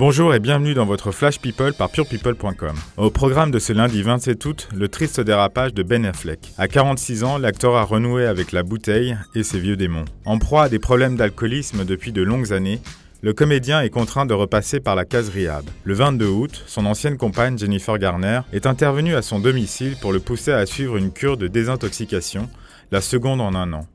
Bonjour 0.00 0.34
et 0.34 0.40
bienvenue 0.40 0.72
dans 0.72 0.86
votre 0.86 1.12
Flash 1.12 1.38
People 1.40 1.74
par 1.74 1.90
purepeople.com. 1.90 2.74
Au 2.96 3.10
programme 3.10 3.50
de 3.50 3.58
ce 3.58 3.74
lundi 3.74 4.00
27 4.02 4.46
août, 4.46 4.68
le 4.74 4.88
triste 4.88 5.20
dérapage 5.20 5.74
de 5.74 5.82
Ben 5.82 6.06
Affleck. 6.06 6.54
À 6.56 6.68
46 6.68 7.22
ans, 7.22 7.36
l'acteur 7.36 7.76
a 7.76 7.82
renoué 7.82 8.24
avec 8.24 8.52
la 8.52 8.62
bouteille 8.62 9.18
et 9.34 9.42
ses 9.42 9.60
vieux 9.60 9.76
démons. 9.76 10.06
En 10.24 10.38
proie 10.38 10.62
à 10.62 10.68
des 10.70 10.78
problèmes 10.78 11.16
d'alcoolisme 11.16 11.84
depuis 11.84 12.12
de 12.12 12.22
longues 12.22 12.54
années, 12.54 12.80
le 13.20 13.34
comédien 13.34 13.82
est 13.82 13.90
contraint 13.90 14.24
de 14.24 14.32
repasser 14.32 14.80
par 14.80 14.94
la 14.94 15.04
case 15.04 15.28
Rehab. 15.28 15.66
Le 15.84 15.92
22 15.92 16.28
août, 16.28 16.64
son 16.66 16.86
ancienne 16.86 17.18
compagne 17.18 17.58
Jennifer 17.58 17.98
Garner 17.98 18.40
est 18.54 18.64
intervenue 18.64 19.16
à 19.16 19.20
son 19.20 19.38
domicile 19.38 19.96
pour 20.00 20.14
le 20.14 20.20
pousser 20.20 20.52
à 20.52 20.64
suivre 20.64 20.96
une 20.96 21.12
cure 21.12 21.36
de 21.36 21.46
désintoxication, 21.46 22.48
la 22.90 23.02
seconde 23.02 23.42
en 23.42 23.54
un 23.54 23.74
an. 23.74 23.86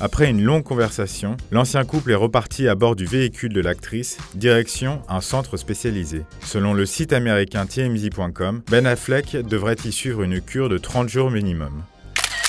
Après 0.00 0.28
une 0.28 0.42
longue 0.42 0.64
conversation, 0.64 1.36
l'ancien 1.50 1.84
couple 1.84 2.10
est 2.10 2.16
reparti 2.16 2.68
à 2.68 2.74
bord 2.74 2.96
du 2.96 3.04
véhicule 3.04 3.52
de 3.52 3.60
l'actrice, 3.60 4.18
direction 4.34 5.02
un 5.08 5.20
centre 5.20 5.56
spécialisé. 5.56 6.22
Selon 6.44 6.74
le 6.74 6.86
site 6.86 7.12
américain 7.12 7.66
TMZ.com, 7.66 8.62
Ben 8.70 8.86
Affleck 8.86 9.36
devrait 9.46 9.76
y 9.84 9.92
suivre 9.92 10.22
une 10.22 10.40
cure 10.40 10.68
de 10.68 10.78
30 10.78 11.08
jours 11.08 11.30
minimum. 11.30 11.82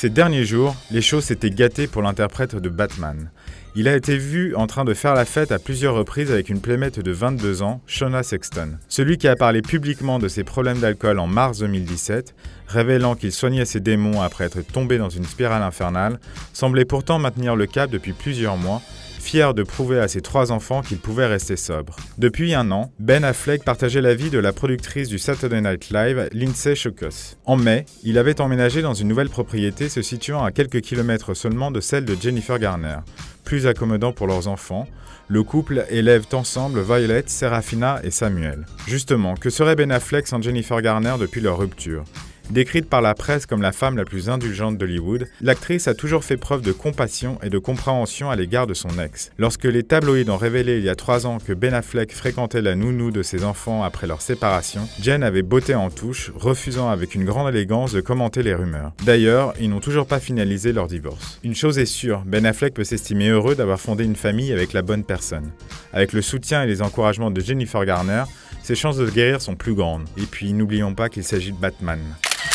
Ces 0.04 0.10
derniers 0.10 0.44
jours, 0.44 0.76
les 0.92 1.02
choses 1.02 1.24
s'étaient 1.24 1.50
gâtées 1.50 1.88
pour 1.88 2.02
l'interprète 2.02 2.58
de 2.58 2.68
Batman. 2.68 3.30
Il 3.74 3.88
a 3.88 3.96
été 3.96 4.18
vu 4.18 4.54
en 4.54 4.68
train 4.68 4.84
de 4.84 4.94
faire 4.94 5.14
la 5.14 5.24
fête 5.24 5.54
à 5.54 5.60
plusieurs 5.60 5.96
reprises 5.96 6.30
avec 6.30 6.50
une 6.50 6.60
plémette 6.60 7.00
de 7.00 7.12
22 7.14 7.62
ans, 7.62 7.80
Shona 7.88 8.22
Sexton. 8.22 8.72
Celui 8.90 9.18
qui 9.18 9.30
a 9.30 9.38
parlé 9.38 9.62
publiquement 9.62 10.20
de 10.20 10.28
ses 10.28 10.44
problèmes 10.44 10.80
d'alcool 10.80 11.20
en 11.20 11.28
mars 11.28 11.60
2017, 11.60 12.36
révélant 12.68 13.16
qu'il 13.16 13.32
soignait 13.32 13.64
ses 13.64 13.80
démons 13.80 14.22
après 14.22 14.44
être 14.44 14.60
tombé 14.60 14.98
dans 14.98 15.08
une 15.08 15.24
spirale 15.24 15.64
infernale, 15.64 16.20
semblait 16.52 16.84
pourtant 16.84 17.18
maintenir 17.18 17.56
le 17.56 17.66
cap 17.66 17.90
depuis 17.90 18.12
plusieurs 18.12 18.58
mois 18.58 18.82
fier 19.24 19.54
de 19.54 19.64
prouver 19.64 20.00
à 20.00 20.08
ses 20.08 20.22
trois 20.22 20.52
enfants 20.52 20.82
qu'il 20.82 20.98
pouvait 20.98 21.26
rester 21.26 21.56
sobre. 21.56 21.96
Depuis 22.18 22.54
un 22.54 22.70
an, 22.72 22.92
Ben 23.00 23.24
Affleck 23.24 23.64
partageait 23.64 24.02
la 24.02 24.14
vie 24.14 24.30
de 24.30 24.38
la 24.38 24.52
productrice 24.52 25.08
du 25.08 25.18
Saturday 25.18 25.62
Night 25.62 25.90
Live, 25.90 26.30
Lindsay 26.34 26.76
Shokos. 26.76 27.38
En 27.46 27.56
mai, 27.56 27.86
il 28.04 28.18
avait 28.18 28.42
emménagé 28.42 28.82
dans 28.82 28.94
une 28.94 29.08
nouvelle 29.08 29.30
propriété 29.30 29.88
se 29.88 30.02
situant 30.02 30.44
à 30.44 30.52
quelques 30.52 30.82
kilomètres 30.82 31.34
seulement 31.34 31.72
de 31.72 31.80
celle 31.80 32.06
de 32.06 32.18
Jennifer 32.20 32.60
Garner. 32.60 32.98
Plus 33.46 33.66
accommodant 33.66 34.12
pour 34.12 34.28
leurs 34.28 34.48
enfants, 34.48 34.88
le 35.30 35.42
couple 35.44 35.86
élève 35.90 36.26
ensemble 36.34 36.82
Violet, 36.82 37.24
Serafina 37.26 38.02
et 38.04 38.12
Samuel. 38.12 38.66
Justement, 38.88 39.36
que 39.36 39.50
serait 39.50 39.76
Ben 39.76 39.92
Affleck 39.92 40.28
sans 40.28 40.42
Jennifer 40.42 40.82
Garner 40.82 41.16
depuis 41.18 41.42
leur 41.42 41.58
rupture? 41.58 42.04
Décrite 42.50 42.90
par 42.90 43.02
la 43.02 43.16
presse 43.16 43.46
comme 43.46 43.62
la 43.62 43.72
femme 43.72 43.98
la 43.98 44.06
plus 44.06 44.30
indulgente 44.30 44.78
d'Hollywood, 44.78 45.28
l'actrice 45.42 45.88
a 45.88 45.94
toujours 45.94 46.24
fait 46.24 46.38
preuve 46.38 46.62
de 46.62 46.72
compassion 46.72 47.40
et 47.42 47.50
de 47.50 47.58
compréhension 47.58 48.30
à 48.30 48.36
l'égard 48.36 48.68
de 48.68 48.74
son 48.74 49.00
ex. 49.00 49.32
Lorsque 49.38 49.64
les 49.64 49.84
tabloïds 49.84 50.30
ont 50.30 50.38
révélé 50.38 50.78
il 50.78 50.84
y 50.84 50.90
a 50.90 50.96
trois 50.96 51.26
ans 51.26 51.38
que 51.40 51.54
Ben 51.54 51.74
Affleck 51.74 52.14
fréquentait 52.14 52.62
la 52.62 52.76
nounou 52.76 53.12
de 53.12 53.24
ses 53.24 53.44
enfants 53.44 53.84
après 53.84 54.08
leur 54.08 54.22
séparation, 54.22 54.88
Jen 55.02 55.24
avait 55.24 55.42
botté 55.42 55.74
en 55.74 55.90
touche, 55.90 56.32
refusant 56.36 56.90
avec 56.90 57.16
une 57.16 57.26
grande 57.26 57.50
élégance 57.50 57.94
de 57.94 58.02
commenter 58.02 58.44
les 58.44 58.54
rumeurs. 58.54 58.92
D'ailleurs, 59.06 59.54
ils 59.60 59.70
n'ont 59.70 59.80
toujours 59.80 60.06
pas 60.06 60.20
finalisé 60.20 60.74
leur 60.74 60.88
divorce. 60.88 61.40
Une 61.44 61.56
chose 61.56 61.80
est 61.80 61.86
sûre, 61.86 62.24
Ben 62.26 62.46
Affleck 62.46 62.74
peut 62.74 62.84
s'estimer 62.84 63.30
heureux 63.30 63.56
d'avoir 63.56 63.80
fondé 63.80 64.04
une 64.04 64.16
famille 64.16 64.52
avec 64.52 64.74
la 64.74 64.82
bonne 64.82 65.04
personne. 65.04 65.50
Avec 65.94 66.14
le 66.14 66.22
soutien 66.22 66.64
et 66.64 66.68
les 66.68 66.82
encouragements 66.82 67.32
de 67.32 67.42
Jennifer 67.42 67.86
Garner, 67.86 68.24
ses 68.64 68.76
chances 68.76 68.98
de 68.98 69.10
guérir 69.10 69.42
sont 69.42 69.56
plus 69.56 69.74
grandes. 69.74 70.06
Et 70.18 70.26
puis 70.26 70.54
n'oublions 70.54 70.94
pas 70.94 71.10
qu'il 71.10 71.24
s'agit 71.24 71.52
de 71.52 71.58
Batman. 71.58 72.00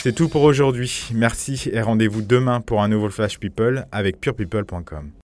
C'est 0.03 0.15
tout 0.15 0.29
pour 0.29 0.43
aujourd'hui. 0.43 1.09
Merci 1.13 1.69
et 1.73 1.81
rendez-vous 1.81 2.23
demain 2.23 2.61
pour 2.61 2.83
un 2.83 2.89
nouveau 2.89 3.11
Flash 3.11 3.41
People 3.41 3.85
avec 3.91 4.21
purepeople.com. 4.21 5.11